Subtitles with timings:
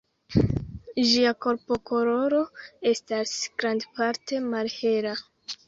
[1.09, 2.41] Ĝia korpokoloro
[2.95, 5.17] estas grandparte malhela.